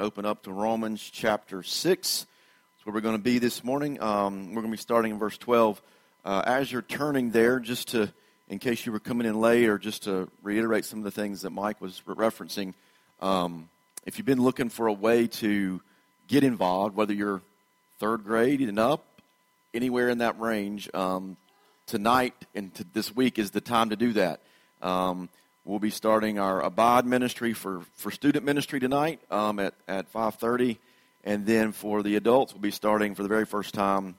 [0.00, 2.18] Open up to Romans chapter 6.
[2.18, 4.00] That's where we're going to be this morning.
[4.00, 5.82] Um, we're going to be starting in verse 12.
[6.24, 8.12] Uh, as you're turning there, just to,
[8.48, 11.42] in case you were coming in late, or just to reiterate some of the things
[11.42, 12.74] that Mike was referencing,
[13.20, 13.68] um,
[14.06, 15.80] if you've been looking for a way to
[16.28, 17.42] get involved, whether you're
[17.98, 19.04] third grade and up,
[19.74, 21.36] anywhere in that range, um,
[21.86, 24.42] tonight and to this week is the time to do that.
[24.80, 25.28] Um,
[25.68, 30.78] We'll be starting our Abide ministry for, for student ministry tonight um, at, at 5.30.
[31.24, 34.14] And then for the adults, we'll be starting for the very first time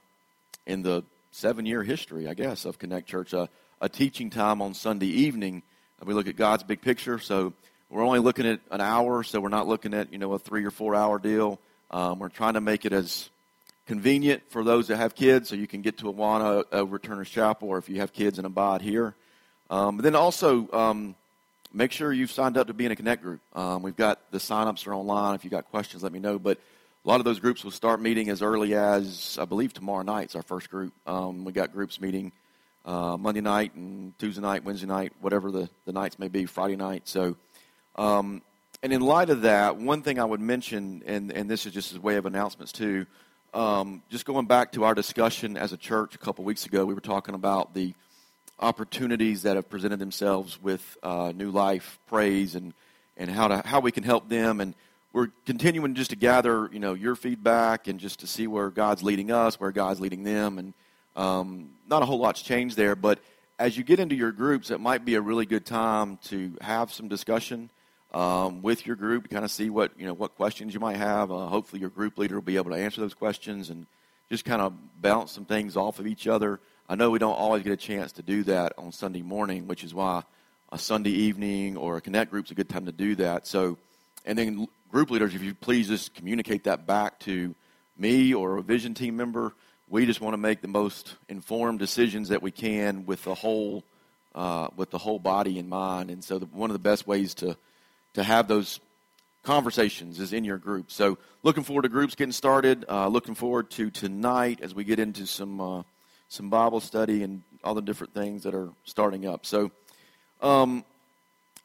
[0.64, 1.02] in the
[1.32, 3.48] seven-year history, I guess, of Connect Church, uh,
[3.80, 5.64] a teaching time on Sunday evening.
[6.04, 7.18] We look at God's big picture.
[7.18, 7.52] So
[7.88, 10.64] we're only looking at an hour, so we're not looking at, you know, a three
[10.64, 11.58] or four-hour deal.
[11.90, 13.28] Um, we're trying to make it as
[13.88, 17.70] convenient for those that have kids, so you can get to Awana over Turner's Chapel,
[17.70, 19.16] or if you have kids and abide here.
[19.68, 21.16] Um, then also, um,
[21.72, 23.40] make sure you've signed up to be in a Connect group.
[23.54, 25.34] Um, we've got the signups are online.
[25.34, 26.38] If you've got questions, let me know.
[26.38, 26.58] But
[27.04, 30.36] a lot of those groups will start meeting as early as, I believe, tomorrow night's
[30.36, 30.92] our first group.
[31.06, 32.32] Um, we got groups meeting
[32.84, 36.76] uh, Monday night and Tuesday night, Wednesday night, whatever the, the nights may be, Friday
[36.76, 37.08] night.
[37.08, 37.36] So,
[37.96, 38.42] um,
[38.82, 41.94] and in light of that, one thing I would mention, and, and this is just
[41.94, 43.06] a way of announcements too,
[43.52, 46.94] um, just going back to our discussion as a church a couple weeks ago, we
[46.94, 47.94] were talking about the–
[48.60, 52.74] opportunities that have presented themselves with uh, New Life Praise and,
[53.16, 54.60] and how, to, how we can help them.
[54.60, 54.74] And
[55.12, 59.02] we're continuing just to gather, you know, your feedback and just to see where God's
[59.02, 60.58] leading us, where God's leading them.
[60.58, 60.74] And
[61.16, 63.18] um, not a whole lot's changed there, but
[63.58, 66.92] as you get into your groups, it might be a really good time to have
[66.92, 67.68] some discussion
[68.12, 70.96] um, with your group, to kind of see what you know what questions you might
[70.96, 71.30] have.
[71.30, 73.86] Uh, hopefully, your group leader will be able to answer those questions and
[74.30, 76.58] just kind of bounce some things off of each other.
[76.90, 79.84] I know we don't always get a chance to do that on Sunday morning, which
[79.84, 80.24] is why
[80.72, 83.46] a Sunday evening or a connect group is a good time to do that.
[83.46, 83.78] So,
[84.26, 87.54] and then group leaders, if you please just communicate that back to
[87.96, 89.52] me or a vision team member.
[89.88, 93.84] We just want to make the most informed decisions that we can with the whole
[94.34, 96.10] uh, with the whole body in mind.
[96.10, 97.56] And so, the, one of the best ways to
[98.14, 98.80] to have those
[99.44, 100.90] conversations is in your group.
[100.90, 102.84] So, looking forward to groups getting started.
[102.88, 105.60] Uh, looking forward to tonight as we get into some.
[105.60, 105.82] Uh,
[106.30, 109.44] some Bible study and all the different things that are starting up.
[109.44, 109.72] So,
[110.40, 110.84] um,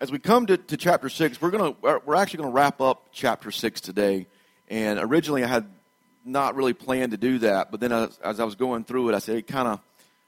[0.01, 3.51] as we come to, to chapter six, we're gonna we're actually gonna wrap up chapter
[3.51, 4.27] six today.
[4.67, 5.67] And originally, I had
[6.25, 9.15] not really planned to do that, but then as, as I was going through it,
[9.15, 9.79] I said, kind of,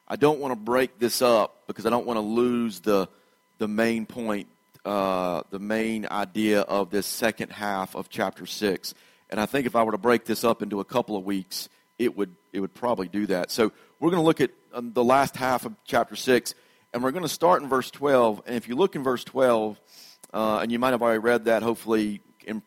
[0.07, 3.09] I don't want to break this up because I don't want to lose the
[3.57, 4.47] the main point,
[4.85, 8.93] uh, the main idea of this second half of chapter six.
[9.31, 11.69] And I think if I were to break this up into a couple of weeks,
[11.97, 13.51] it would it would probably do that.
[13.51, 16.53] So we're going to look at um, the last half of chapter 6,
[16.93, 18.43] and we're going to start in verse 12.
[18.45, 19.79] And if you look in verse 12,
[20.33, 22.61] uh, and you might have already read that, hopefully, in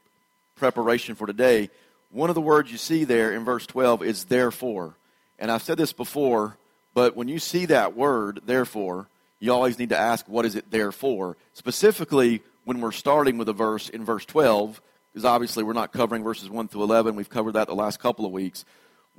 [0.56, 1.70] preparation for today,
[2.10, 4.94] one of the words you see there in verse 12 is therefore.
[5.38, 6.56] And I've said this before,
[6.94, 9.06] but when you see that word, therefore,
[9.38, 11.36] you always need to ask, what is it there for?
[11.54, 14.82] Specifically, when we're starting with a verse in verse 12,
[15.12, 17.14] because obviously we're not covering verses 1 through 11.
[17.14, 18.64] We've covered that the last couple of weeks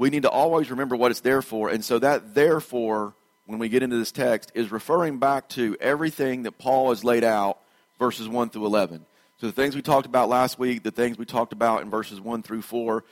[0.01, 1.69] we need to always remember what it's there for.
[1.69, 3.13] And so that therefore,
[3.45, 7.23] when we get into this text, is referring back to everything that Paul has laid
[7.23, 7.59] out,
[7.99, 9.05] verses 1 through 11.
[9.39, 12.19] So the things we talked about last week, the things we talked about in verses
[12.19, 13.03] 1 through 4,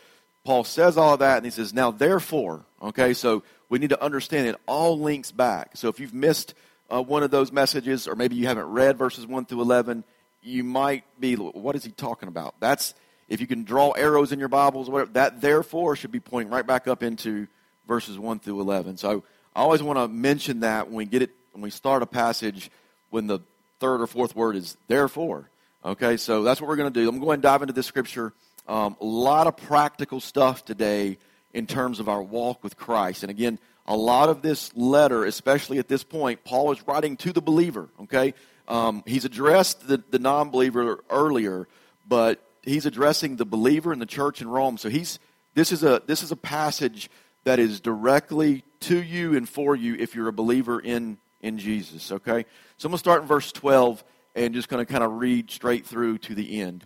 [0.43, 4.03] Paul says all of that, and he says, now therefore, okay, so we need to
[4.03, 5.77] understand it all links back.
[5.77, 6.55] So if you've missed
[6.89, 10.03] uh, one of those messages, or maybe you haven't read verses 1 through 11,
[10.41, 12.55] you might be, what is he talking about?
[12.59, 12.95] That's
[13.29, 16.65] if you can draw arrows in your Bibles, whatever, that therefore should be pointing right
[16.65, 17.47] back up into
[17.87, 18.97] verses 1 through 11.
[18.97, 19.23] So
[19.55, 22.71] I always want to mention that when we get it, when we start a passage,
[23.11, 23.39] when the
[23.79, 25.49] third or fourth word is therefore.
[25.85, 27.07] Okay, so that's what we're going to do.
[27.07, 28.33] I'm going to dive into this scripture.
[28.67, 31.17] Um, a lot of practical stuff today
[31.53, 33.23] in terms of our walk with Christ.
[33.23, 37.31] And again, a lot of this letter, especially at this point, Paul is writing to
[37.31, 37.89] the believer.
[38.01, 38.33] Okay,
[38.67, 41.67] um, he's addressed the, the non believer earlier,
[42.07, 44.77] but he's addressing the believer in the church in Rome.
[44.77, 45.19] So he's
[45.55, 47.09] this is a this is a passage
[47.43, 52.11] that is directly to you and for you if you're a believer in in Jesus.
[52.11, 52.45] Okay,
[52.77, 54.03] so I'm to start in verse 12
[54.35, 56.85] and just to kind of read straight through to the end.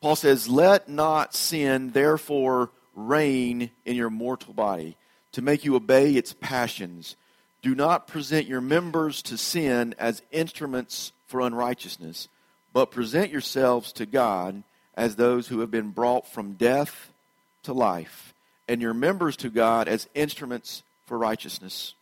[0.00, 4.96] Paul says, "Let not sin therefore reign in your mortal body
[5.32, 7.16] to make you obey its passions."
[7.62, 12.28] Do not present your members to sin as instruments for unrighteousness,
[12.74, 14.62] but present yourselves to God
[14.96, 17.10] as those who have been brought from death
[17.64, 18.32] to life,
[18.68, 21.94] and your members to God as instruments for righteousness.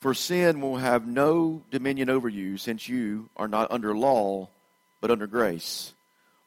[0.00, 4.48] For sin will have no dominion over you, since you are not under law,
[5.00, 5.94] but under grace.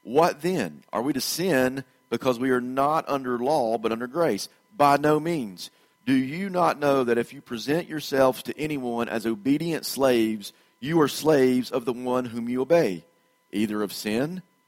[0.04, 0.84] What then?
[0.94, 4.48] Are we to sin because we are not under law but under grace?
[4.78, 5.72] By no means.
[6.06, 11.00] Do you not know that if you present yourselves to anyone as obedient slaves, you
[11.02, 13.04] are slaves of the one whom you obey,
[13.52, 14.42] either of sin,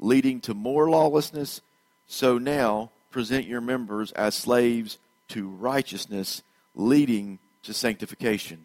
[0.00, 1.60] leading to more lawlessness,
[2.08, 4.98] so now present your members as slaves
[5.28, 6.42] to righteousness,
[6.74, 8.58] leading to sanctification.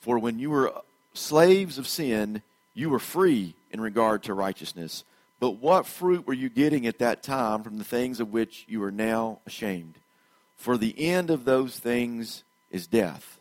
[0.00, 0.72] For when you were
[1.14, 2.42] slaves of sin,
[2.74, 5.04] you were free in regard to righteousness.
[5.38, 8.82] But what fruit were you getting at that time from the things of which you
[8.82, 9.94] are now ashamed?
[10.56, 13.38] For the end of those things is death.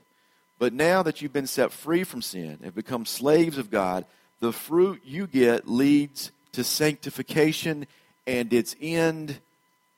[0.59, 4.05] But now that you've been set free from sin and become slaves of God,
[4.39, 7.87] the fruit you get leads to sanctification
[8.27, 9.39] and its end,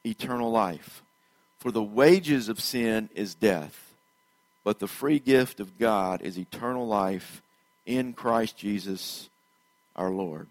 [0.06, 1.04] eternal life.
[1.60, 3.94] For the wages of sin is death,
[4.64, 7.42] but the free gift of God is eternal life
[7.86, 9.30] in Christ Jesus
[9.96, 10.48] our Lord.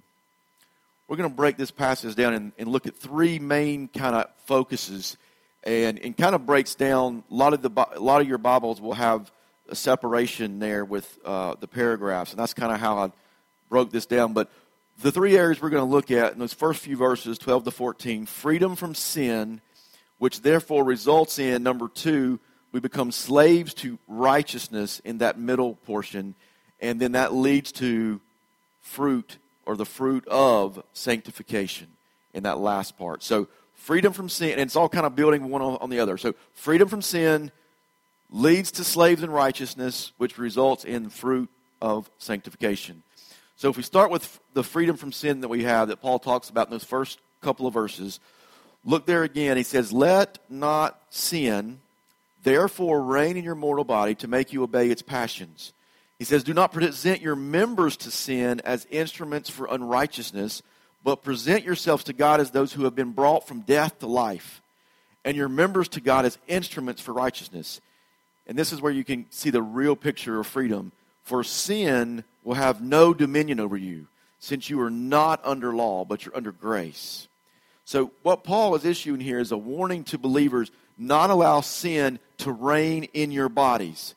[1.06, 4.28] We're going to break this passage down and, and look at three main kind of
[4.46, 5.16] focuses,
[5.62, 8.80] and, and kind of breaks down a lot of the a lot of your Bibles
[8.80, 9.30] will have
[9.68, 13.12] a separation there with uh, the paragraphs, and that's kind of how I
[13.68, 14.32] broke this down.
[14.32, 14.50] But
[15.00, 17.70] the three areas we're going to look at in those first few verses, 12 to
[17.70, 19.60] 14, freedom from sin,
[20.18, 22.38] which therefore results in number two,
[22.72, 26.34] we become slaves to righteousness in that middle portion,
[26.80, 28.20] and then that leads to
[28.80, 31.88] fruit or the fruit of sanctification
[32.32, 33.22] in that last part.
[33.22, 36.16] So, freedom from sin, and it's all kind of building one on, the other.
[36.16, 37.50] So, freedom from sin
[38.30, 41.48] leads to slaves in righteousness, which results in fruit
[41.80, 43.02] of sanctification.
[43.56, 46.50] So, if we start with the freedom from sin that we have that Paul talks
[46.50, 48.20] about in those first couple of verses,
[48.84, 49.56] look there again.
[49.56, 51.80] He says, Let not sin
[52.42, 55.72] therefore reign in your mortal body to make you obey its passions.
[56.18, 60.62] He says, Do not present your members to sin as instruments for unrighteousness,
[61.02, 64.60] but present yourselves to God as those who have been brought from death to life,
[65.24, 67.80] and your members to God as instruments for righteousness.
[68.46, 70.92] And this is where you can see the real picture of freedom.
[71.26, 74.06] For sin will have no dominion over you,
[74.38, 77.26] since you are not under law, but you're under grace.
[77.84, 82.52] So, what Paul is issuing here is a warning to believers not allow sin to
[82.52, 84.14] reign in your bodies.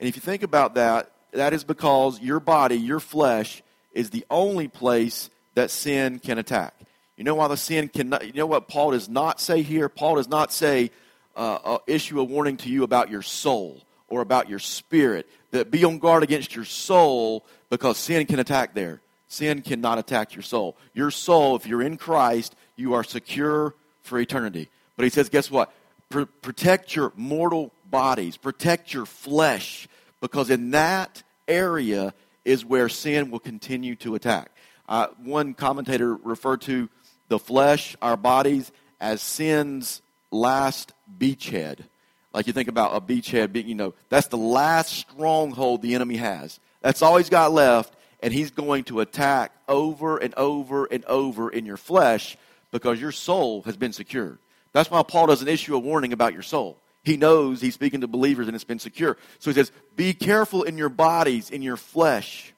[0.00, 3.62] And if you think about that, that is because your body, your flesh,
[3.92, 6.74] is the only place that sin can attack.
[7.16, 9.88] You know why the sin cannot, you know what Paul does not say here?
[9.88, 10.90] Paul does not say,
[11.36, 15.28] uh, uh, issue a warning to you about your soul or about your spirit.
[15.50, 19.00] That be on guard against your soul because sin can attack there.
[19.28, 20.76] Sin cannot attack your soul.
[20.94, 24.68] Your soul, if you're in Christ, you are secure for eternity.
[24.96, 25.72] But he says, guess what?
[26.08, 29.88] Pr- protect your mortal bodies, protect your flesh
[30.20, 32.14] because in that area
[32.44, 34.50] is where sin will continue to attack.
[34.88, 36.88] Uh, one commentator referred to
[37.28, 40.00] the flesh, our bodies, as sin's
[40.30, 41.80] last beachhead.
[42.32, 46.16] Like you think about a beachhead being, you know, that's the last stronghold the enemy
[46.16, 46.60] has.
[46.82, 51.50] That's all he's got left, and he's going to attack over and over and over
[51.50, 52.36] in your flesh
[52.70, 54.38] because your soul has been secured.
[54.72, 56.76] That's why Paul doesn't issue a warning about your soul.
[57.02, 59.16] He knows he's speaking to believers and it's been secure.
[59.38, 62.52] So he says, Be careful in your bodies, in your flesh,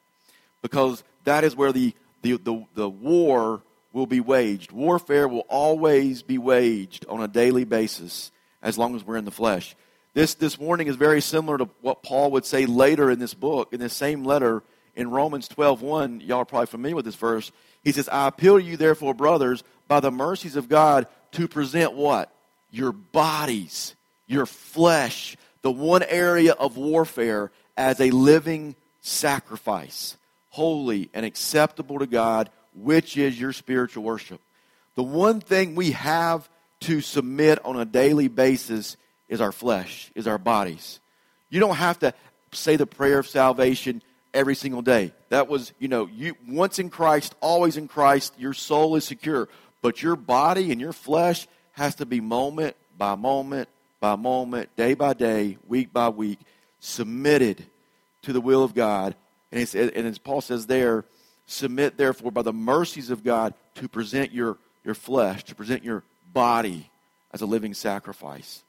[0.60, 3.62] because that is where the, the, the, the war
[3.92, 4.72] will be waged.
[4.72, 9.30] Warfare will always be waged on a daily basis as long as we're in the
[9.30, 9.74] flesh.
[10.14, 13.72] This, this warning is very similar to what Paul would say later in this book,
[13.72, 14.62] in this same letter
[14.96, 16.26] in Romans 12.1.
[16.26, 17.52] Y'all are probably familiar with this verse.
[17.84, 21.92] He says, I appeal to you, therefore, brothers, by the mercies of God, to present
[21.92, 22.32] what?
[22.70, 23.94] Your bodies
[24.30, 30.16] your flesh, the one area of warfare, as a living sacrifice,
[30.50, 34.40] holy and acceptable to God, which is your spiritual worship.
[34.94, 36.48] The one thing we have
[36.80, 38.96] to submit on a daily basis
[39.28, 41.00] is our flesh, is our bodies.
[41.50, 42.14] You don't have to
[42.52, 45.12] say the prayer of salvation every single day.
[45.28, 49.48] That was, you know, you once in Christ, always in Christ, your soul is secure.
[49.82, 53.68] But your body and your flesh has to be moment by moment
[54.00, 56.38] by moment, day by day, week by week,
[56.80, 57.64] submitted
[58.22, 59.14] to the will of God.
[59.52, 61.04] And, and as Paul says there,
[61.46, 66.04] Submit, therefore, by the mercies of God, to present your, your flesh, to present your
[66.32, 66.90] body
[67.32, 68.62] as a living sacrifice,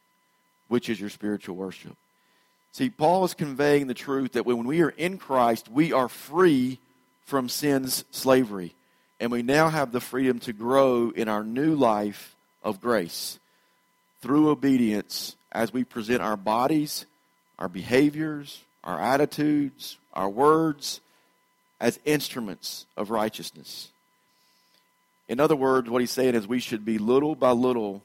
[0.68, 1.96] which is your spiritual worship.
[2.72, 6.80] See, Paul is conveying the truth that when we are in Christ, we are free
[7.26, 8.76] from sin's slavery.
[9.20, 13.40] And we now have the freedom to grow in our new life of grace
[14.22, 17.06] through obedience as we present our bodies,
[17.60, 21.02] our behaviors, our attitudes, our words
[21.80, 23.90] as instruments of righteousness.
[25.32, 28.04] In other words, what he's saying is we should be little by little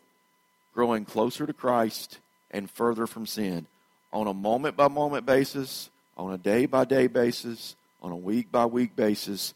[0.73, 2.21] growing closer to Christ
[2.52, 3.66] and further from sin
[4.12, 8.52] on a moment by moment basis, on a day by day basis, on a week
[8.52, 9.54] by week basis.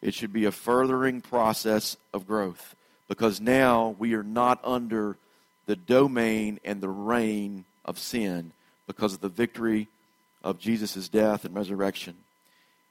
[0.00, 2.74] It should be a furthering process of growth
[3.06, 5.18] because now we are not under
[5.66, 8.52] the domain and the reign of sin
[8.86, 9.88] because of the victory
[10.42, 12.16] of Jesus' death and resurrection.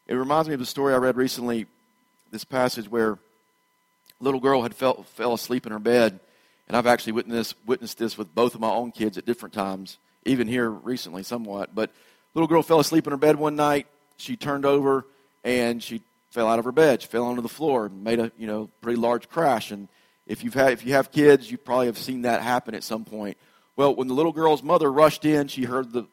[0.07, 1.65] It reminds me of the story I read recently,
[2.29, 3.17] this passage where
[4.19, 6.19] little girl had fell, fell asleep in her bed.
[6.67, 9.97] And I've actually witnessed, witnessed this with both of my own kids at different times,
[10.25, 11.73] even here recently somewhat.
[11.73, 11.89] But
[12.35, 13.87] little girl fell asleep in her bed one night.
[14.17, 15.05] She turned over
[15.43, 17.01] and she fell out of her bed.
[17.01, 19.71] She fell onto the floor and made a you know pretty large crash.
[19.71, 19.87] And
[20.27, 23.05] if you've had if you have kids, you probably have seen that happen at some
[23.05, 23.37] point.
[23.75, 26.05] Well, when the little girl's mother rushed in, she heard the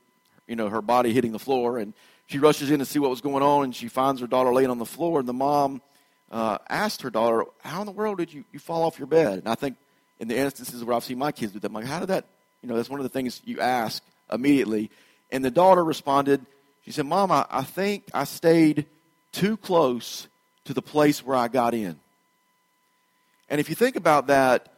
[0.46, 1.92] you know her body hitting the floor, and
[2.26, 4.70] she rushes in to see what was going on, and she finds her daughter laying
[4.70, 5.18] on the floor.
[5.18, 5.82] And the mom
[6.30, 9.38] uh, asked her daughter, "How in the world did you you fall off your bed?"
[9.38, 9.76] And I think
[10.18, 12.26] in the instances where I've seen my kids do that, I'm like, "How did that?"
[12.62, 14.02] You know, that's one of the things you ask
[14.32, 14.90] immediately.
[15.30, 16.44] And the daughter responded,
[16.84, 18.86] she said, "Mom, I, I think I stayed
[19.32, 20.28] too close
[20.64, 21.98] to the place where I got in."
[23.48, 24.72] And if you think about that,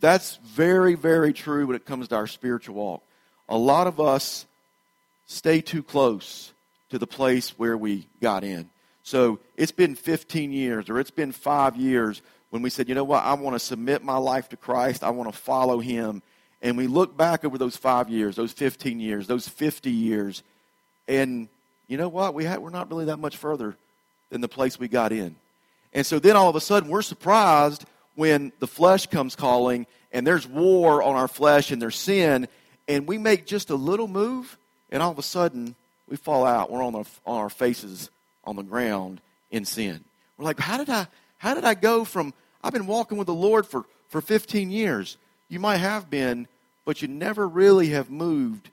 [0.00, 3.02] that's very, very true when it comes to our spiritual walk.
[3.48, 4.46] A lot of us
[5.26, 6.52] stay too close
[6.90, 8.70] to the place where we got in.
[9.08, 13.04] So it's been 15 years or it's been five years when we said, you know
[13.04, 16.20] what, I want to submit my life to Christ, I want to follow Him.
[16.60, 20.42] And we look back over those five years, those 15 years, those 50 years,
[21.06, 21.48] and
[21.86, 22.34] you know what?
[22.34, 23.76] We we're not really that much further
[24.28, 25.36] than the place we got in.
[25.94, 30.26] And so then all of a sudden we're surprised when the flesh comes calling and
[30.26, 32.46] there's war on our flesh and there's sin,
[32.86, 34.58] and we make just a little move,
[34.90, 35.74] and all of a sudden
[36.10, 36.70] we fall out.
[36.70, 38.10] We're on on our faces
[38.48, 40.02] on the ground in sin.
[40.36, 42.32] We're like, how did I, how did I go from,
[42.64, 45.18] I've been walking with the Lord for, for 15 years.
[45.48, 46.48] You might have been,
[46.84, 48.70] but you never really have moved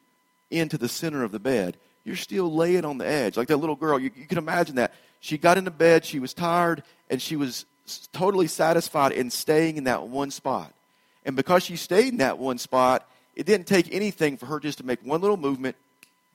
[0.49, 1.75] into the center of the bed.
[2.05, 3.35] You're still laying on the edge.
[3.35, 4.93] Like that little girl, you, you can imagine that.
[5.19, 7.65] She got into bed, she was tired, and she was
[8.13, 10.71] totally satisfied in staying in that one spot.
[11.25, 14.77] And because she stayed in that one spot, it didn't take anything for her just
[14.77, 15.75] to make one little movement.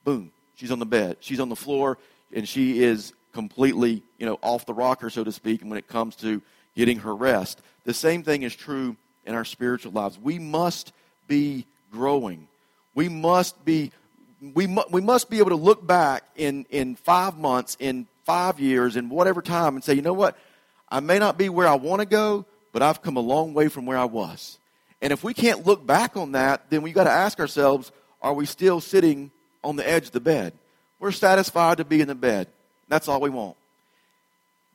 [0.03, 1.17] Boom, she's on the bed.
[1.21, 1.97] She's on the floor,
[2.33, 6.15] and she is completely, you know, off the rocker, so to speak, when it comes
[6.17, 6.41] to
[6.75, 7.61] getting her rest.
[7.85, 8.95] The same thing is true
[9.25, 10.17] in our spiritual lives.
[10.19, 10.93] We must
[11.27, 12.47] be growing.
[12.93, 13.91] We must be
[14.41, 18.59] we, mu- we must be able to look back in, in five months, in five
[18.59, 20.35] years, in whatever time, and say, you know what?
[20.89, 23.67] I may not be where I want to go, but I've come a long way
[23.67, 24.57] from where I was.
[25.01, 28.33] And if we can't look back on that, then we've got to ask ourselves are
[28.33, 29.31] we still sitting
[29.63, 30.53] on the edge of the bed?
[30.99, 32.47] We're satisfied to be in the bed.
[32.91, 33.57] That's all we want.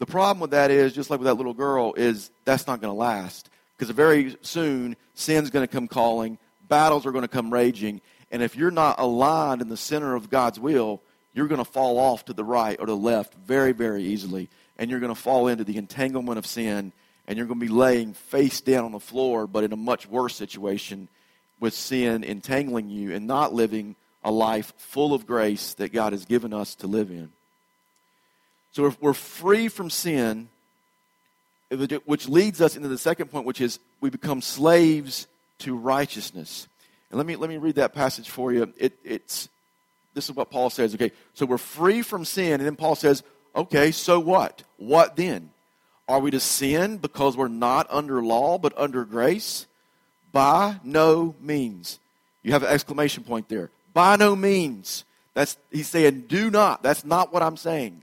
[0.01, 2.93] The problem with that is, just like with that little girl, is that's not going
[2.93, 3.49] to last.
[3.79, 8.01] Because very soon, sin's going to come calling, battles are going to come raging,
[8.33, 11.01] and if you're not aligned in the center of God's will,
[11.33, 14.91] you're going to fall off to the right or the left very, very easily and
[14.91, 16.93] you're going to fall into the entanglement of sin,
[17.27, 20.07] and you're going to be laying face down on the floor, but in a much
[20.07, 21.09] worse situation
[21.59, 26.25] with sin entangling you and not living a life full of grace that God has
[26.25, 27.33] given us to live in.
[28.77, 30.51] So if we're free from sin,
[32.05, 35.27] which leads us into the second point, which is we become slaves
[35.61, 36.69] to righteousness.
[37.11, 38.71] And let me, let me read that passage for you.
[38.77, 39.49] It, it's,
[40.13, 40.95] this is what Paul says.
[40.95, 43.23] Okay, so we're free from sin, and then Paul says,
[43.55, 44.63] Okay, so what?
[44.77, 45.49] What then?
[46.07, 49.67] Are we to sin because we're not under law but under grace?
[50.33, 51.99] By no means.
[52.43, 53.71] You have an exclamation point there.
[53.95, 55.07] By no means.
[55.33, 56.83] That's he's saying do not.
[56.83, 58.03] That's not what I'm saying.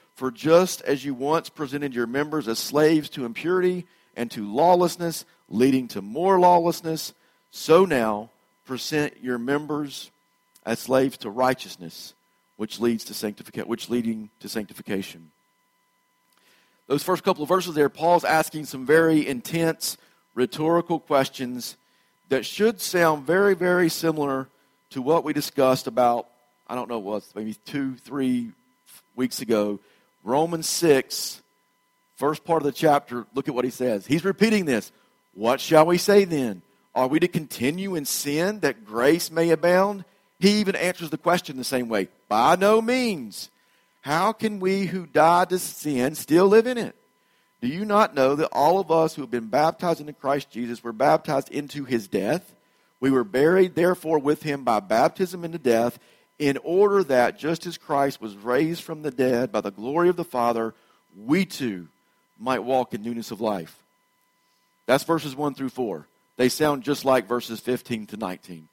[0.15, 5.25] For just as you once presented your members as slaves to impurity and to lawlessness,
[5.49, 7.13] leading to more lawlessness,
[7.49, 8.29] so now
[8.65, 10.11] present your members
[10.65, 12.13] as slaves to righteousness,
[12.57, 15.31] which leads to sanctification, which leading to sanctification.
[16.87, 19.97] Those first couple of verses there, Paul's asking some very intense
[20.35, 21.77] rhetorical questions
[22.29, 24.47] that should sound very, very similar
[24.91, 26.27] to what we discussed about,
[26.67, 28.51] I don't know what, maybe two, three
[29.15, 29.79] weeks ago
[30.23, 31.41] Romans 6,
[32.15, 34.05] first part of the chapter, look at what he says.
[34.05, 34.91] He's repeating this.
[35.33, 36.61] What shall we say then?
[36.93, 40.03] Are we to continue in sin that grace may abound?
[40.39, 43.49] He even answers the question the same way By no means.
[44.01, 46.95] How can we who died to sin still live in it?
[47.61, 50.83] Do you not know that all of us who have been baptized into Christ Jesus
[50.83, 52.55] were baptized into his death?
[52.99, 55.99] We were buried, therefore, with him by baptism into death
[56.41, 60.15] in order that just as Christ was raised from the dead by the glory of
[60.15, 60.73] the Father,
[61.15, 61.87] we too
[62.39, 63.77] might walk in newness of life.
[64.87, 66.07] That's verses 1 through 4.
[66.37, 68.67] They sound just like verses 15 to 19.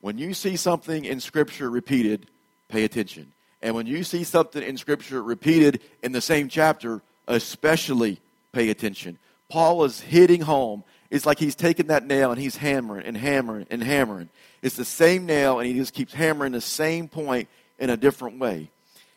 [0.00, 2.26] When you see something in Scripture repeated,
[2.70, 3.32] pay attention.
[3.60, 8.18] And when you see something in Scripture repeated in the same chapter, especially
[8.52, 9.18] pay attention.
[9.50, 10.84] Paul is hitting home.
[11.10, 14.28] It's like he's taking that nail and he's hammering and hammering and hammering.
[14.60, 17.48] It's the same nail, and he just keeps hammering the same point
[17.78, 18.70] in a different way.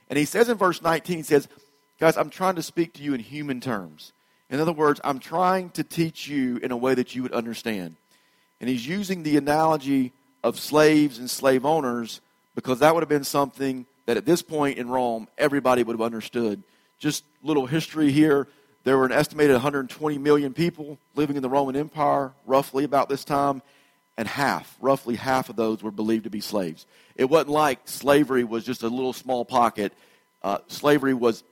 [0.10, 1.48] And he says in verse 19, he says,
[2.00, 4.12] Guys, I'm trying to speak to you in human terms.
[4.50, 7.96] In other words, I'm trying to teach you in a way that you would understand.
[8.60, 10.12] And he's using the analogy
[10.44, 12.22] of slaves and slave owners
[12.56, 16.02] because that would have been something that at this point in Rome, everybody would have
[16.02, 16.64] understood.
[17.00, 18.48] Just little history here.
[18.84, 23.24] There were an estimated 120 million people living in the Roman Empire roughly about this
[23.24, 23.62] time
[24.18, 26.86] and half, roughly half of those were believed to be slaves.
[27.16, 29.94] It wasn't like slavery was just a little small pocket.
[30.44, 31.44] Uh, slavery was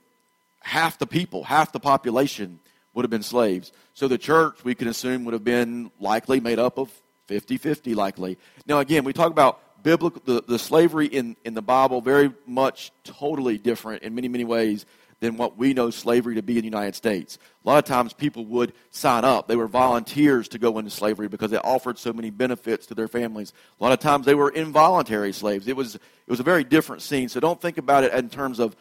[0.60, 2.58] half the people, half the population
[2.94, 3.72] would have been slaves.
[3.94, 6.90] So the church, we can assume, would have been likely made up of
[7.26, 8.38] 50 50, likely.
[8.66, 12.90] Now, again, we talk about biblical, the, the slavery in, in the Bible, very much
[13.04, 14.84] totally different in many, many ways
[15.20, 17.38] than what we know slavery to be in the United States.
[17.64, 19.46] A lot of times people would sign up.
[19.46, 23.08] They were volunteers to go into slavery because it offered so many benefits to their
[23.08, 23.52] families.
[23.78, 25.68] A lot of times they were involuntary slaves.
[25.68, 27.28] It was, it was a very different scene.
[27.28, 28.74] So don't think about it in terms of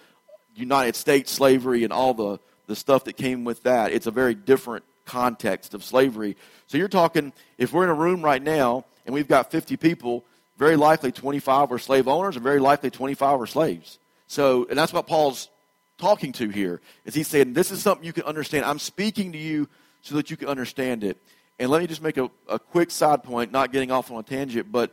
[0.55, 3.91] United States slavery and all the, the stuff that came with that.
[3.91, 6.37] It's a very different context of slavery.
[6.67, 10.23] So you're talking, if we're in a room right now and we've got 50 people,
[10.57, 13.97] very likely 25 were slave owners and very likely 25 were slaves.
[14.27, 15.49] So, and that's what Paul's
[15.99, 16.81] talking to here.
[17.05, 18.65] Is he's saying, This is something you can understand.
[18.65, 19.67] I'm speaking to you
[20.01, 21.17] so that you can understand it.
[21.59, 24.23] And let me just make a, a quick side point, not getting off on a
[24.23, 24.91] tangent, but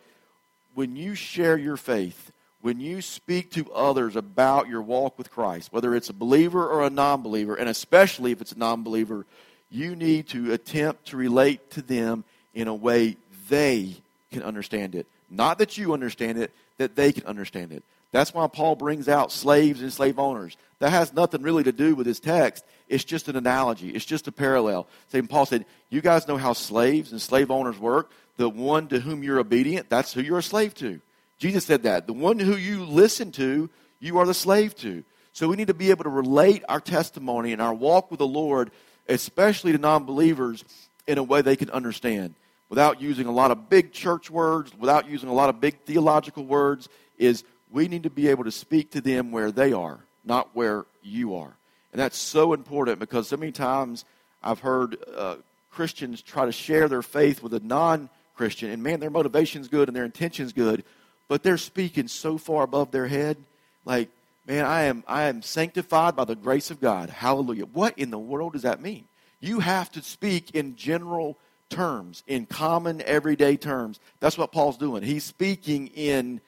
[0.75, 5.73] when you share your faith, when you speak to others about your walk with Christ,
[5.73, 9.25] whether it's a believer or a non believer, and especially if it's a non believer,
[9.71, 13.17] you need to attempt to relate to them in a way
[13.49, 13.95] they
[14.33, 15.07] can understand it.
[15.31, 17.85] Not that you understand it, that they can understand it.
[18.13, 20.57] That's why Paul brings out slaves and slave owners.
[20.79, 22.65] That has nothing really to do with his text.
[22.89, 23.91] It's just an analogy.
[23.91, 24.87] It's just a parallel.
[25.09, 25.29] St.
[25.29, 28.11] Paul said, You guys know how slaves and slave owners work.
[28.37, 31.01] The one to whom you're obedient, that's who you're a slave to.
[31.39, 32.07] Jesus said that.
[32.07, 35.05] The one who you listen to, you are the slave to.
[35.33, 38.27] So we need to be able to relate our testimony and our walk with the
[38.27, 38.71] Lord,
[39.09, 40.65] especially to non believers,
[41.07, 42.35] in a way they can understand.
[42.69, 46.45] Without using a lot of big church words, without using a lot of big theological
[46.45, 46.89] words,
[47.19, 50.87] is we need to be able to speak to them where they are, not where
[51.03, 51.57] you are.
[51.93, 54.05] And that's so important because so many times
[54.43, 55.37] I've heard uh,
[55.71, 59.89] Christians try to share their faith with a non Christian, and man, their motivation's good
[59.89, 60.85] and their intention's good,
[61.27, 63.39] but they're speaking so far above their head.
[63.87, 64.11] Like,
[64.47, 67.09] man, I am, I am sanctified by the grace of God.
[67.09, 67.65] Hallelujah.
[67.65, 69.07] What in the world does that mean?
[69.41, 71.39] You have to speak in general
[71.71, 74.01] terms, in common, everyday terms.
[74.21, 75.03] That's what Paul's doing.
[75.03, 76.41] He's speaking in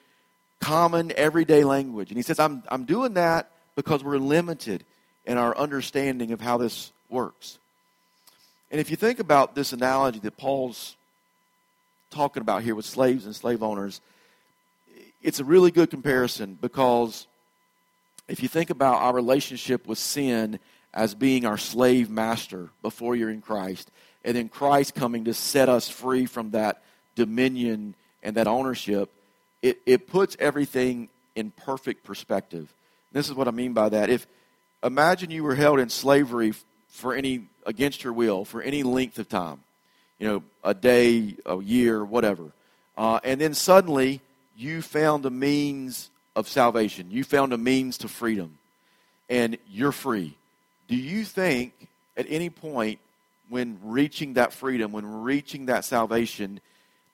[0.60, 2.10] common, everyday language.
[2.10, 4.84] And he says, I'm, I'm doing that because we're limited
[5.24, 7.58] in our understanding of how this works.
[8.70, 10.96] And if you think about this analogy that Paul's
[12.10, 14.00] talking about here with slaves and slave owners,
[15.22, 17.26] it's a really good comparison because
[18.28, 20.58] if you think about our relationship with sin
[20.92, 23.90] as being our slave master before you're in Christ,
[24.24, 26.82] and then Christ coming to set us free from that
[27.14, 29.10] dominion and that ownership,
[29.62, 32.72] it, it puts everything in perfect perspective.
[33.12, 34.10] This is what I mean by that.
[34.10, 34.26] If
[34.82, 36.52] imagine you were held in slavery
[36.88, 39.60] for any against your will for any length of time,
[40.18, 42.44] you know, a day, a year, whatever,
[42.96, 44.20] uh, and then suddenly
[44.56, 47.10] you found a means of salvation.
[47.10, 48.58] You found a means to freedom.
[49.28, 50.34] and you're free.
[50.88, 51.72] Do you think
[52.16, 52.98] at any point
[53.48, 56.60] when reaching that freedom, when reaching that salvation,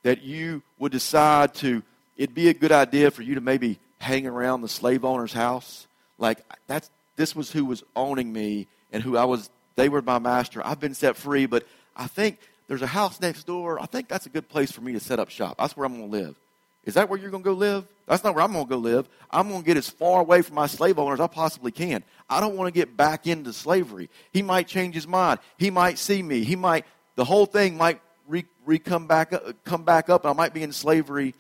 [0.02, 1.82] that you would decide to,
[2.16, 5.86] it'd be a good idea for you to maybe hang around the slave owner's house?
[6.18, 10.18] Like, that's, this was who was owning me and who I was, they were my
[10.18, 10.64] master.
[10.64, 13.80] I've been set free, but I think there's a house next door.
[13.80, 15.56] I think that's a good place for me to set up shop.
[15.58, 16.36] That's where I'm going to live.
[16.84, 17.86] Is that where you're going to go live?
[18.06, 19.08] That's not where I'm going to go live.
[19.30, 22.04] I'm going to get as far away from my slave owner as I possibly can.
[22.28, 24.10] I don't want to get back into slavery.
[24.32, 25.40] He might change his mind.
[25.56, 26.44] He might see me.
[26.44, 26.84] He might,
[27.16, 30.52] the whole thing might re, re come, back up, come back up, and I might
[30.52, 31.34] be in slavery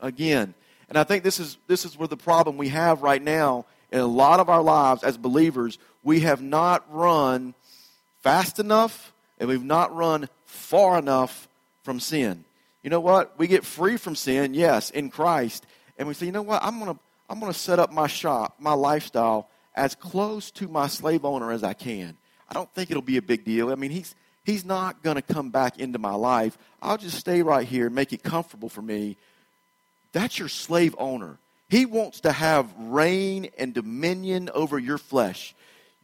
[0.00, 0.54] again.
[0.88, 4.00] And I think this is, this is where the problem we have right now in
[4.00, 5.78] a lot of our lives as believers.
[6.02, 7.54] We have not run
[8.20, 11.48] fast enough, and we've not run far enough
[11.82, 12.44] from sin.
[12.82, 13.38] You know what?
[13.38, 15.66] We get free from sin, yes, in Christ,
[15.98, 16.62] and we say, you know what?
[16.62, 21.24] I'm gonna I'm gonna set up my shop, my lifestyle, as close to my slave
[21.24, 22.16] owner as I can.
[22.48, 23.70] I don't think it'll be a big deal.
[23.70, 26.56] I mean, he's he's not gonna come back into my life.
[26.80, 29.16] I'll just stay right here, and make it comfortable for me.
[30.12, 31.38] That's your slave owner.
[31.68, 35.54] He wants to have reign and dominion over your flesh.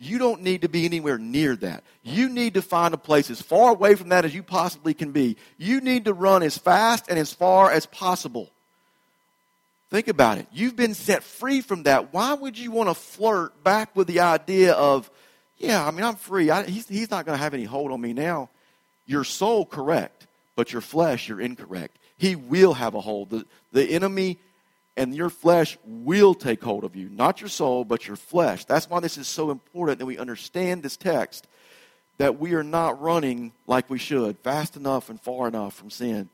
[0.01, 1.85] You don't need to be anywhere near that.
[2.03, 5.13] You need to find a place as far away from that as you possibly can
[5.13, 5.37] be.
[5.59, 8.51] You need to run as fast and as far as possible.
[9.91, 10.49] Think about it.
[10.53, 12.13] You've been set free from that.
[12.13, 15.09] Why would you want to flirt back with the idea of,
[15.59, 16.51] yeah, I mean, I'm free.
[16.51, 18.49] I, he's, he's not going to have any hold on me now.
[19.07, 21.97] Your soul, correct, but your flesh, you're incorrect.
[22.23, 23.31] He will have a hold.
[23.31, 24.39] The, the enemy
[24.97, 27.09] and your flesh will take hold of you.
[27.09, 28.65] Not your soul, but your flesh.
[28.65, 31.49] That's why this is so important that we understand this text
[32.19, 36.29] that we are not running like we should, fast enough and far enough from sin.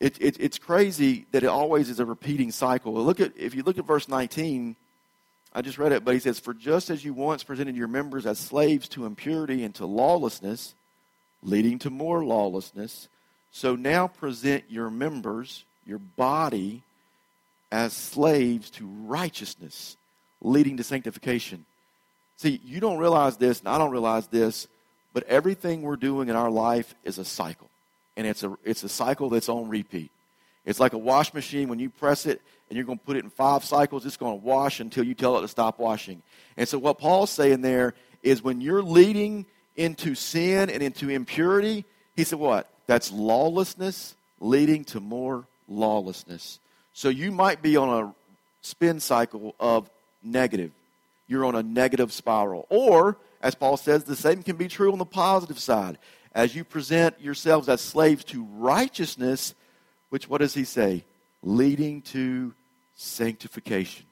[0.00, 2.94] It, it, it's crazy that it always is a repeating cycle.
[2.94, 4.74] Look at if you look at verse 19,
[5.52, 8.24] I just read it, but he says, "For just as you once presented your members
[8.24, 10.74] as slaves to impurity and to lawlessness,
[11.42, 13.10] leading to more lawlessness,
[13.56, 16.82] so now present your members, your body,
[17.72, 19.96] as slaves to righteousness,
[20.42, 21.64] leading to sanctification.
[22.36, 24.68] See, you don't realize this, and I don't realize this,
[25.14, 27.70] but everything we're doing in our life is a cycle.
[28.18, 30.10] And it's a, it's a cycle that's on repeat.
[30.66, 31.70] It's like a wash machine.
[31.70, 34.38] When you press it and you're going to put it in five cycles, it's going
[34.38, 36.20] to wash until you tell it to stop washing.
[36.58, 41.86] And so, what Paul's saying there is when you're leading into sin and into impurity,
[42.16, 42.70] he said, What?
[42.86, 46.60] That's lawlessness leading to more lawlessness.
[46.92, 48.14] So you might be on a
[48.62, 49.90] spin cycle of
[50.22, 50.72] negative.
[51.28, 52.66] You're on a negative spiral.
[52.70, 55.98] Or, as Paul says, the same can be true on the positive side.
[56.34, 59.54] As you present yourselves as slaves to righteousness,
[60.10, 61.04] which, what does he say?
[61.42, 62.54] Leading to
[62.96, 64.06] sanctification.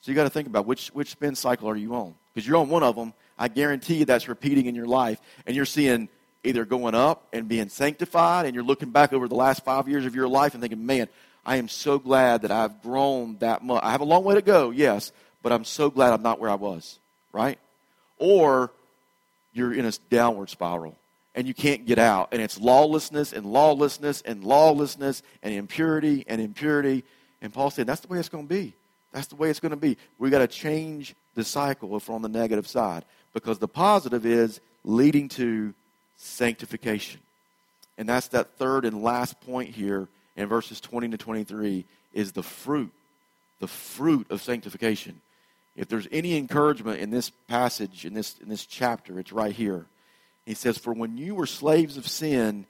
[0.00, 2.14] So you got to think about which, which spin cycle are you on?
[2.32, 3.12] Because you're on one of them.
[3.38, 5.20] I guarantee you that's repeating in your life.
[5.46, 6.08] And you're seeing
[6.44, 10.06] either going up and being sanctified, and you're looking back over the last five years
[10.06, 11.08] of your life and thinking, man,
[11.44, 13.82] I am so glad that I've grown that much.
[13.82, 16.50] I have a long way to go, yes, but I'm so glad I'm not where
[16.50, 16.98] I was,
[17.32, 17.58] right?
[18.18, 18.70] Or
[19.52, 20.96] you're in a downward spiral
[21.34, 26.40] and you can't get out, and it's lawlessness and lawlessness and lawlessness and impurity and
[26.40, 27.04] impurity.
[27.40, 28.74] And Paul said, that's the way it's going to be.
[29.12, 29.96] That's the way it's going to be.
[30.18, 34.26] We've got to change the cycle if we're on the negative side because the positive
[34.26, 35.72] is leading to
[36.18, 37.20] sanctification.
[37.96, 42.42] And that's that third and last point here in verses 20 to 23 is the
[42.42, 42.92] fruit,
[43.60, 45.20] the fruit of sanctification.
[45.76, 49.86] If there's any encouragement in this passage, in this, in this chapter, it's right here.
[50.44, 52.66] He says, For when you were slaves of sin,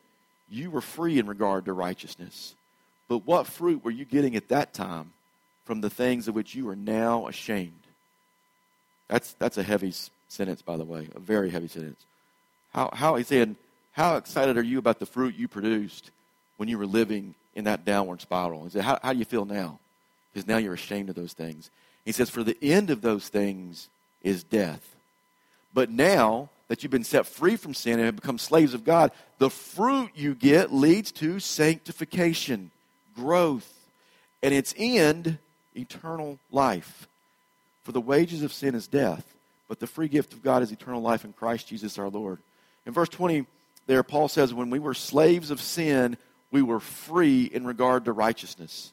[0.50, 2.54] you were free in regard to righteousness.
[3.08, 5.12] But what fruit were you getting at that time
[5.64, 7.72] from the things of which you are now ashamed?
[9.08, 9.94] That's, that's a heavy
[10.28, 12.04] sentence, by the way, a very heavy sentence.
[12.72, 13.56] How, how, he said,
[13.92, 16.10] How excited are you about the fruit you produced
[16.58, 18.64] when you were living in that downward spiral.
[18.64, 19.80] He said, how, how do you feel now?
[20.32, 21.70] Because now you're ashamed of those things.
[22.04, 23.88] He says, For the end of those things
[24.22, 24.94] is death.
[25.74, 29.10] But now that you've been set free from sin and have become slaves of God,
[29.38, 32.70] the fruit you get leads to sanctification,
[33.16, 33.72] growth,
[34.42, 35.38] and its end,
[35.76, 37.08] eternal life.
[37.82, 39.24] For the wages of sin is death,
[39.66, 42.38] but the free gift of God is eternal life in Christ Jesus our Lord.
[42.86, 43.46] In verse 20,
[43.86, 46.16] there, Paul says, When we were slaves of sin,
[46.50, 48.92] we were free in regard to righteousness.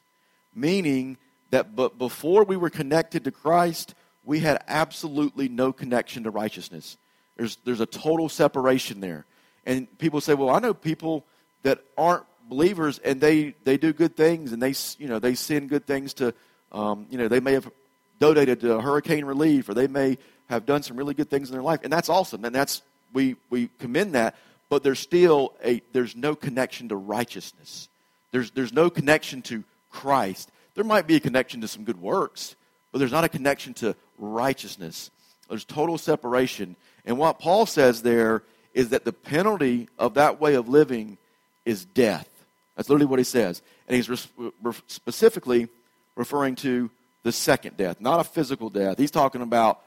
[0.54, 1.18] Meaning
[1.50, 3.94] that but before we were connected to Christ,
[4.24, 6.96] we had absolutely no connection to righteousness.
[7.36, 9.24] There's, there's a total separation there.
[9.64, 11.24] And people say, well, I know people
[11.62, 15.68] that aren't believers and they, they do good things and they, you know, they send
[15.68, 16.34] good things to,
[16.72, 17.70] um, you know, they may have
[18.18, 20.18] donated to hurricane relief or they may
[20.48, 21.80] have done some really good things in their life.
[21.82, 22.44] And that's awesome.
[22.44, 24.36] And that's, we, we commend that.
[24.68, 27.88] But there's still a, there's no connection to righteousness.
[28.32, 30.50] There's, there's no connection to Christ.
[30.74, 32.56] There might be a connection to some good works,
[32.92, 35.10] but there's not a connection to righteousness.
[35.48, 36.76] There's total separation.
[37.04, 38.42] And what Paul says there
[38.74, 41.16] is that the penalty of that way of living
[41.64, 42.28] is death.
[42.76, 43.62] That's literally what he says.
[43.88, 45.68] And he's re- re- specifically
[46.14, 46.90] referring to
[47.22, 48.98] the second death, not a physical death.
[48.98, 49.80] He's talking about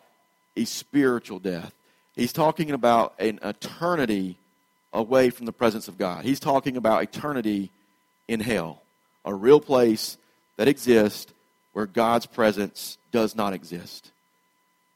[0.58, 1.74] a spiritual death.
[2.20, 4.36] He's talking about an eternity
[4.92, 6.26] away from the presence of God.
[6.26, 7.72] He's talking about eternity
[8.28, 8.82] in hell,
[9.24, 10.18] a real place
[10.58, 11.32] that exists
[11.72, 14.12] where God's presence does not exist.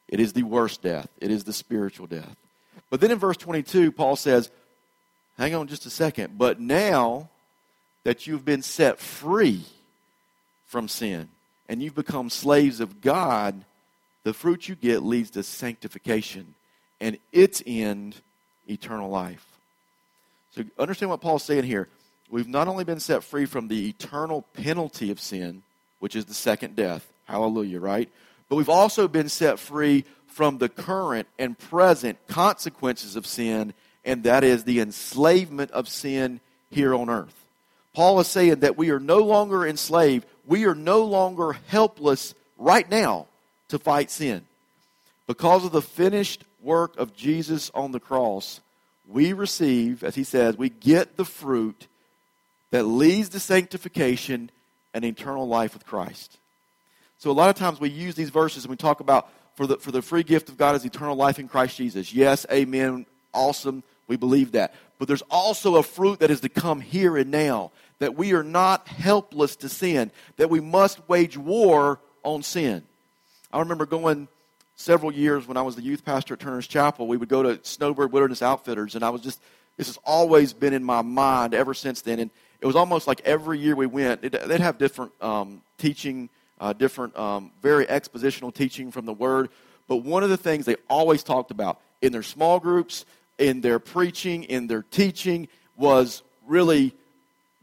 [0.10, 2.36] It is the worst death, it is the spiritual death.
[2.90, 4.52] But then in verse 22, Paul says,
[5.38, 6.38] Hang on just a second.
[6.38, 7.30] But now
[8.04, 9.64] that you've been set free
[10.68, 11.30] from sin
[11.70, 13.64] and you've become slaves of God,
[14.24, 16.54] the fruit you get leads to sanctification
[17.04, 18.16] and its end,
[18.70, 19.46] eternal life.
[20.56, 21.90] So understand what Paul's saying here.
[22.30, 25.64] We've not only been set free from the eternal penalty of sin,
[26.00, 27.06] which is the second death.
[27.26, 28.10] Hallelujah, right?
[28.48, 33.74] But we've also been set free from the current and present consequences of sin,
[34.06, 36.40] and that is the enslavement of sin
[36.72, 37.36] here on earth.
[37.94, 40.26] Paul is saying that we are no longer enslaved.
[40.48, 43.28] We are no longer helpless right now
[43.68, 44.46] to fight sin.
[45.28, 48.62] Because of the finished work of Jesus on the cross,
[49.08, 51.88] we receive, as he says, we get the fruit
[52.72, 54.50] that leads to sanctification
[54.94, 56.38] and eternal life with Christ.
[57.20, 59.78] So a lot of times we use these verses and we talk about for the,
[59.78, 62.14] for the free gift of God is eternal life in Christ Jesus.
[62.14, 63.84] Yes, amen, awesome.
[64.08, 64.74] We believe that.
[65.00, 67.72] But there's also a fruit that is to come here and now.
[68.00, 70.12] That we are not helpless to sin.
[70.38, 72.84] That we must wage war on sin.
[73.52, 74.28] I remember going
[74.76, 77.08] several years when I was the youth pastor at Turner's Chapel.
[77.08, 79.42] We would go to Snowbird Wilderness Outfitters, and I was just,
[79.78, 82.20] this has always been in my mind ever since then.
[82.20, 82.32] And
[82.62, 86.30] it was almost like every year we went, they'd have different um, teaching
[86.64, 89.50] uh, different, um, very expositional teaching from the Word.
[89.90, 93.06] But one of the things they always talked about in their small groups,
[93.38, 96.94] in their preaching, in their teaching, was really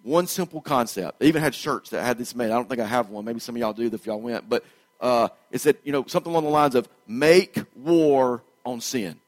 [0.02, 1.18] one simple concept.
[1.18, 2.46] They even had shirts that had this made.
[2.46, 3.24] I don't think I have one.
[3.24, 4.48] Maybe some of y'all do if y'all went.
[4.50, 4.64] But
[5.00, 9.18] uh, it said, you know, something along the lines of make war on sin.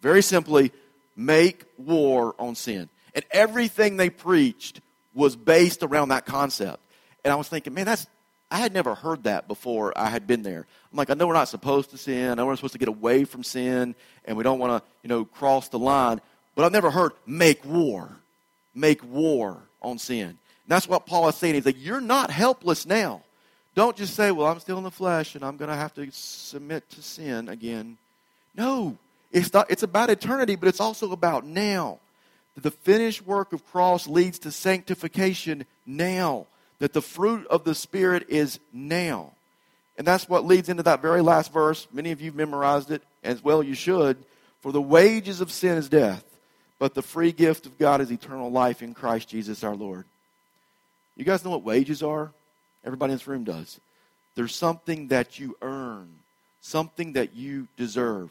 [0.00, 0.72] Very simply,
[1.16, 2.88] make war on sin.
[3.14, 4.80] And everything they preached
[5.14, 6.80] was based around that concept.
[7.24, 8.06] And I was thinking, man, that's
[8.54, 10.64] I had never heard that before I had been there.
[10.92, 12.30] I'm like, I know we're not supposed to sin.
[12.30, 15.08] I know we're supposed to get away from sin, and we don't want to, you
[15.08, 16.20] know, cross the line.
[16.54, 18.08] But I've never heard make war,
[18.72, 20.28] make war on sin.
[20.28, 21.54] And that's what Paul is saying.
[21.54, 23.23] He's like, you're not helpless now.
[23.74, 26.08] Don't just say, well, I'm still in the flesh, and I'm going to have to
[26.12, 27.98] submit to sin again.
[28.56, 28.96] No,
[29.32, 29.70] it's not.
[29.70, 31.98] It's about eternity, but it's also about now.
[32.56, 36.46] The finished work of cross leads to sanctification now
[36.78, 39.32] that the fruit of the Spirit is now.
[39.98, 41.88] And that's what leads into that very last verse.
[41.92, 44.16] Many of you have memorized it, as well you should.
[44.60, 46.24] For the wages of sin is death,
[46.78, 50.04] but the free gift of God is eternal life in Christ Jesus our Lord.
[51.16, 52.30] You guys know what wages are?
[52.84, 53.80] Everybody in this room does.
[54.34, 56.08] There's something that you earn,
[56.60, 58.30] something that you deserve.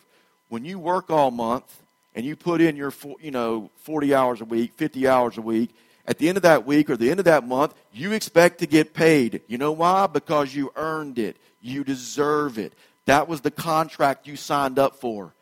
[0.49, 1.81] When you work all month
[2.15, 5.71] and you put in your, you know, 40 hours a week, 50 hours a week,
[6.05, 8.67] at the end of that week or the end of that month, you expect to
[8.67, 9.41] get paid.
[9.47, 10.07] You know why?
[10.07, 11.37] Because you earned it.
[11.61, 12.73] You deserve it.
[13.05, 15.33] That was the contract you signed up for.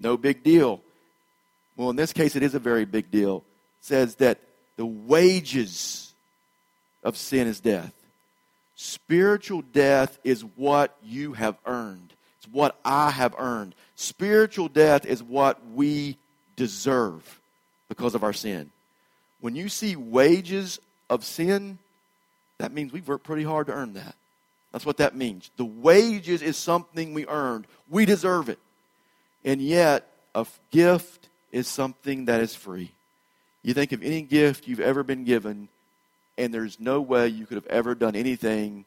[0.00, 0.80] No big deal.
[1.76, 3.38] Well, in this case, it is a very big deal.
[3.80, 4.38] It says that
[4.76, 6.12] the wages
[7.02, 7.92] of sin is death.
[8.76, 12.12] Spiritual death is what you have earned.
[12.38, 13.74] It's what I have earned.
[13.96, 16.18] Spiritual death is what we
[16.56, 17.40] deserve
[17.88, 18.70] because of our sin.
[19.40, 21.78] When you see wages of sin,
[22.58, 24.14] that means we've worked pretty hard to earn that.
[24.72, 25.50] That's what that means.
[25.56, 27.66] The wages is something we earned.
[27.88, 28.58] We deserve it.
[29.42, 32.90] And yet, a gift is something that is free.
[33.62, 35.68] You think of any gift you've ever been given,
[36.38, 38.84] and there's no way you could have ever done anything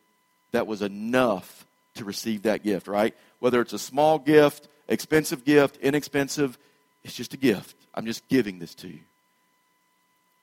[0.51, 3.15] that was enough to receive that gift, right?
[3.39, 6.57] Whether it's a small gift, expensive gift, inexpensive,
[7.03, 7.75] it's just a gift.
[7.93, 8.99] I'm just giving this to you.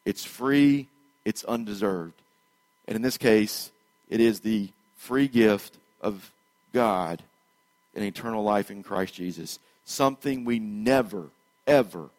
[0.04, 0.88] It's free,
[1.24, 2.14] it's undeserved.
[2.86, 3.70] And in this case,
[4.08, 6.30] it is the free gift of
[6.72, 7.22] God
[7.96, 9.58] an eternal life in Christ Jesus.
[9.84, 11.24] Something we never,
[11.66, 12.10] ever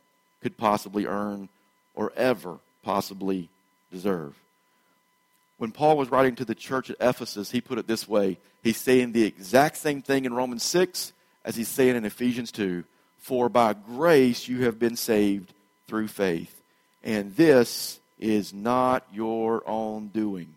[0.41, 1.49] could possibly earn
[1.93, 3.49] or ever possibly
[3.91, 4.33] deserve.
[5.57, 8.77] When Paul was writing to the church at Ephesus, he put it this way He's
[8.77, 11.13] saying the exact same thing in Romans 6
[11.45, 12.83] as he's saying in Ephesians 2
[13.17, 15.53] For by grace you have been saved
[15.87, 16.53] through faith.
[17.03, 20.55] And this is not your own doing.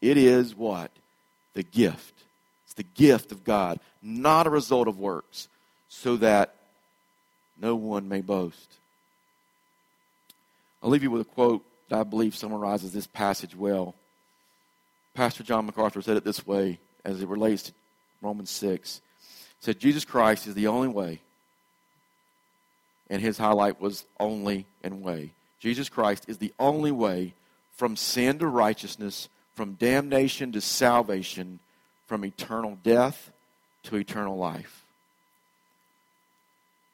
[0.00, 0.90] It is what?
[1.54, 2.14] The gift.
[2.64, 5.48] It's the gift of God, not a result of works,
[5.88, 6.54] so that
[7.60, 8.74] no one may boast.
[10.82, 13.94] I'll leave you with a quote that I believe summarizes this passage well.
[15.16, 17.72] Pastor John MacArthur said it this way as it relates to
[18.20, 19.00] Romans 6.
[19.18, 21.20] He said, Jesus Christ is the only way.
[23.08, 25.30] And his highlight was only and way.
[25.58, 27.32] Jesus Christ is the only way
[27.76, 31.60] from sin to righteousness, from damnation to salvation,
[32.06, 33.32] from eternal death
[33.84, 34.84] to eternal life.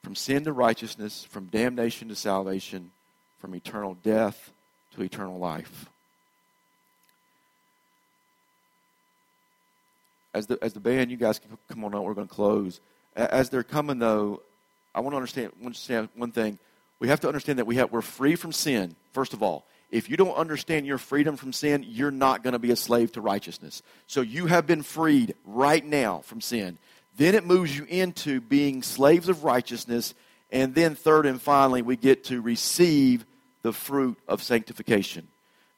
[0.01, 2.91] From sin to righteousness, from damnation to salvation,
[3.39, 4.51] from eternal death
[4.95, 5.89] to eternal life.
[10.33, 12.79] As the, as the band, you guys can come on out, we're going to close.
[13.15, 14.41] As they're coming, though,
[14.95, 16.57] I want to understand, understand one thing.
[16.99, 19.65] We have to understand that we have, we're free from sin, first of all.
[19.91, 23.11] If you don't understand your freedom from sin, you're not going to be a slave
[23.11, 23.83] to righteousness.
[24.07, 26.79] So you have been freed right now from sin.
[27.15, 30.15] Then it moves you into being slaves of righteousness.
[30.51, 33.25] And then, third and finally, we get to receive
[33.61, 35.27] the fruit of sanctification,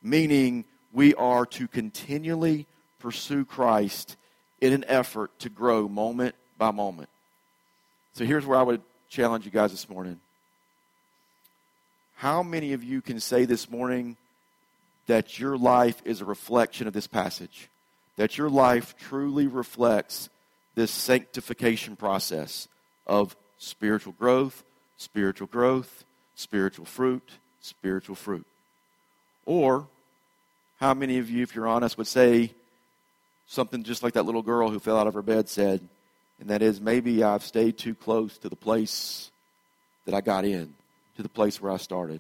[0.01, 0.63] meaning
[0.93, 2.67] we are to continually
[2.99, 4.15] pursue Christ
[4.61, 7.09] in an effort to grow moment by moment.
[8.13, 10.19] So here's where I would challenge you guys this morning.
[12.15, 14.15] How many of you can say this morning
[15.07, 17.69] that your life is a reflection of this passage?
[18.15, 20.29] That your life truly reflects
[20.75, 22.67] this sanctification process
[23.05, 24.63] of spiritual growth,
[24.97, 28.45] spiritual growth, spiritual fruit, spiritual fruit.
[29.45, 29.87] Or,
[30.79, 32.51] how many of you, if you're honest, would say
[33.47, 35.81] something just like that little girl who fell out of her bed said,
[36.39, 39.31] and that is maybe I've stayed too close to the place
[40.05, 40.73] that I got in?
[41.15, 42.19] to the place where I started.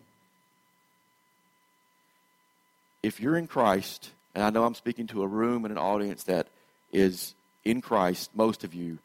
[3.03, 6.23] If you're in Christ, and I know I'm speaking to a room and an audience
[6.23, 6.47] that
[6.91, 8.97] is in Christ, most of you,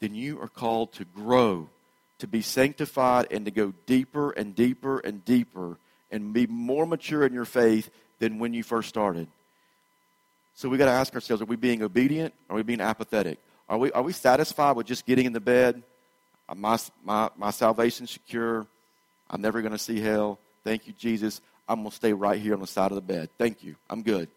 [0.00, 1.68] then you are called to grow,
[2.18, 5.76] to be sanctified, and to go deeper and deeper and deeper
[6.10, 9.26] and be more mature in your faith than when you first started.
[10.54, 12.32] So we got to ask ourselves are we being obedient?
[12.48, 13.38] Are we being apathetic?
[13.68, 15.82] Are we, are we satisfied with just getting in the bed?
[16.48, 18.66] Uh, my, my, my salvation secure.
[19.28, 20.38] I'm never going to see hell.
[20.62, 21.40] Thank you, Jesus.
[21.68, 23.30] I'm going to stay right here on the side of the bed.
[23.36, 23.74] Thank you.
[23.90, 24.28] I'm good.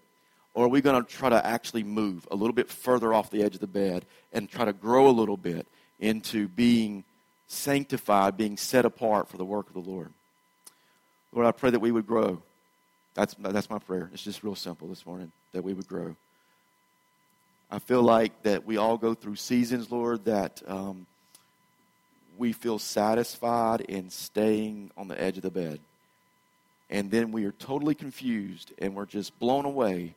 [0.54, 3.44] Or are we going to try to actually move a little bit further off the
[3.44, 5.68] edge of the bed and try to grow a little bit
[6.00, 7.04] into being
[7.48, 10.12] sanctified, being set apart for the work of the Lord?
[11.32, 12.42] Lord, I pray that we would grow.
[13.14, 14.10] That's, that's my prayer.
[14.14, 16.16] It's just real simple this morning that we would grow.
[17.70, 21.06] I feel like that we all go through seasons, Lord, that um,
[22.38, 25.80] we feel satisfied in staying on the edge of the bed.
[26.90, 30.14] And then we are totally confused and we're just blown away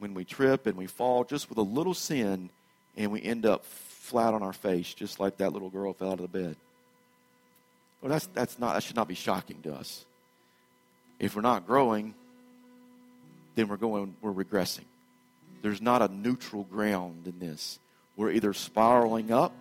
[0.00, 2.50] when we trip and we fall just with a little sin
[2.96, 6.20] and we end up flat on our face, just like that little girl fell out
[6.20, 6.56] of the bed.
[8.00, 10.04] Well, that's, that's not, that should not be shocking to us.
[11.20, 12.14] If we're not growing,
[13.58, 14.84] then we're going, we're regressing.
[15.62, 17.80] There's not a neutral ground in this.
[18.16, 19.52] We're either spiraling up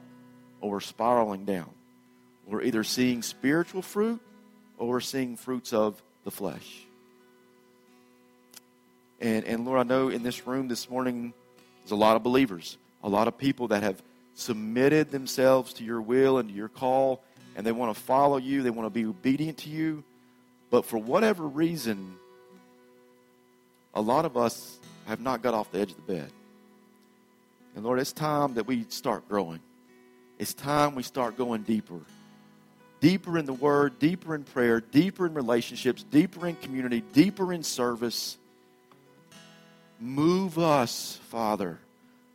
[0.62, 1.70] or we're spiraling down.
[2.46, 4.22] We're either seeing spiritual fruit
[4.78, 6.86] or we're seeing fruits of the flesh.
[9.20, 11.34] And, and Lord, I know in this room this morning,
[11.82, 14.00] there's a lot of believers, a lot of people that have
[14.36, 17.24] submitted themselves to your will and to your call,
[17.56, 20.04] and they want to follow you, they want to be obedient to you.
[20.70, 22.18] But for whatever reason,
[23.98, 26.32] a lot of us have not got off the edge of the bed.
[27.76, 29.60] And Lord, it's time that we start growing.
[30.38, 32.00] It's time we start going deeper
[33.00, 37.64] deeper in the Word, deeper in prayer, deeper in relationships, deeper in community, deeper in
[37.64, 38.38] service.
[40.00, 41.80] Move us, Father.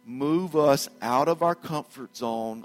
[0.06, 2.64] Move us out of our comfort zone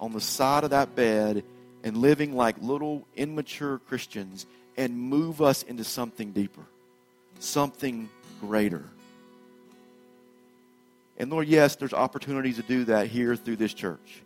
[0.00, 1.44] on the side of that bed
[1.82, 4.46] and living like little immature Christians
[4.76, 6.64] and move us into something deeper,
[7.38, 8.08] something
[8.40, 8.84] greater.
[11.16, 14.22] And Lord, yes, there's opportunities to do that here through this church.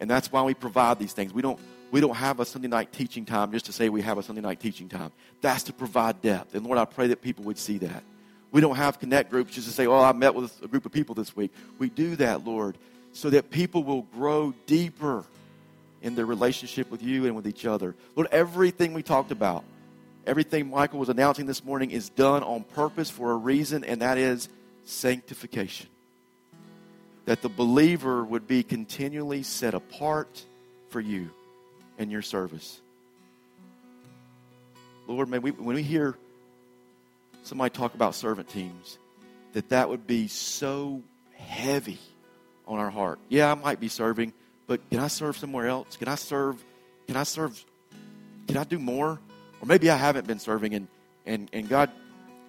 [0.00, 1.32] And that's why we provide these things.
[1.32, 1.58] We don't,
[1.90, 4.42] we don't have a Sunday night teaching time just to say we have a Sunday
[4.42, 5.12] night teaching time.
[5.40, 6.54] That's to provide depth.
[6.54, 8.02] And Lord, I pray that people would see that.
[8.52, 10.92] We don't have connect groups just to say, oh, I met with a group of
[10.92, 11.52] people this week.
[11.78, 12.78] We do that, Lord,
[13.12, 15.24] so that people will grow deeper
[16.02, 17.94] in their relationship with you and with each other.
[18.14, 19.64] Lord, everything we talked about,
[20.26, 24.18] everything Michael was announcing this morning is done on purpose for a reason, and that
[24.18, 24.48] is
[24.84, 25.88] sanctification.
[27.26, 30.44] That the believer would be continually set apart
[30.90, 31.30] for you
[31.98, 32.80] and your service.
[35.06, 36.16] Lord, may we, when we hear
[37.42, 38.98] somebody talk about servant teams,
[39.52, 41.02] that that would be so
[41.36, 41.98] heavy
[42.66, 43.18] on our heart.
[43.28, 44.32] Yeah, I might be serving,
[44.66, 45.96] but can I serve somewhere else?
[45.96, 46.62] Can I serve?
[47.06, 47.62] Can I serve?
[48.48, 49.18] Can I do more?
[49.64, 50.88] Or maybe I haven't been serving, and
[51.24, 51.90] and and God,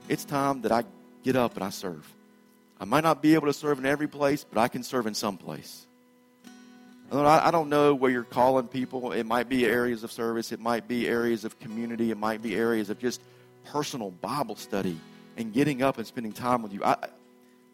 [0.10, 0.84] it's time that I
[1.24, 2.06] get up and I serve.
[2.78, 5.14] I might not be able to serve in every place, but I can serve in
[5.14, 5.88] some place.
[7.10, 9.14] I don't know where you're calling people.
[9.14, 10.52] It might be areas of service.
[10.52, 12.12] It might be areas of community.
[12.12, 13.22] It might be areas of just
[13.64, 15.00] personal Bible study
[15.38, 16.84] and getting up and spending time with you.
[16.84, 16.98] I,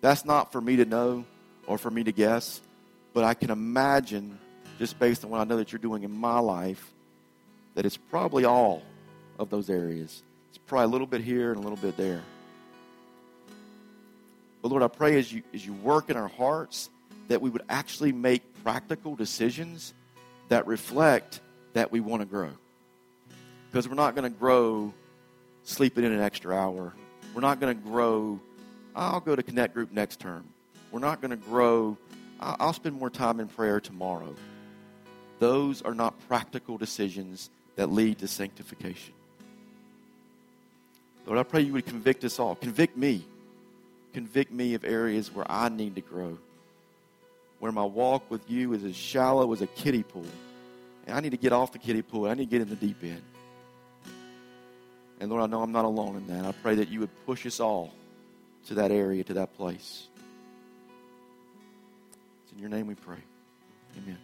[0.01, 1.25] that's not for me to know
[1.65, 2.61] or for me to guess,
[3.11, 4.37] but I can imagine,
[4.77, 6.93] just based on what I know that you're doing in my life,
[7.73, 8.83] that it's probably all
[9.41, 10.21] of those areas.
[10.49, 12.21] It's probably a little bit here and a little bit there.
[14.61, 16.89] But Lord, I pray as you, as you work in our hearts
[17.27, 19.93] that we would actually make practical decisions
[20.49, 21.41] that reflect
[21.73, 22.51] that we want to grow.
[23.69, 24.93] Because we're not going to grow
[25.63, 26.93] sleeping in an extra hour.
[27.33, 28.39] We're not going to grow,
[28.95, 30.45] I'll go to Connect Group next term.
[30.91, 31.97] We're not going to grow,
[32.39, 34.35] I'll spend more time in prayer tomorrow.
[35.39, 39.13] Those are not practical decisions that lead to sanctification.
[41.25, 42.55] Lord, I pray you would convict us all.
[42.55, 43.25] Convict me.
[44.13, 46.37] Convict me of areas where I need to grow
[47.61, 50.25] where my walk with you is as shallow as a kiddie pool.
[51.05, 52.27] And I need to get off the kiddie pool.
[52.27, 53.21] I need to get in the deep end.
[55.19, 56.43] And Lord, I know I'm not alone in that.
[56.43, 57.93] I pray that you would push us all
[58.65, 60.07] to that area, to that place.
[62.43, 63.19] It's in your name we pray.
[63.95, 64.17] Amen.